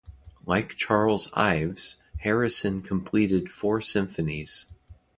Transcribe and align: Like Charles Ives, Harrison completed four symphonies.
Like 0.47 0.69
Charles 0.77 1.29
Ives, 1.35 1.97
Harrison 2.21 2.81
completed 2.81 3.51
four 3.51 3.81
symphonies. 3.81 4.65